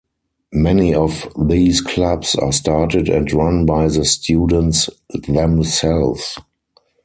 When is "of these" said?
0.95-1.79